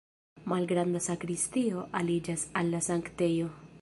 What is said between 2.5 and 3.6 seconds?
al la sanktejo.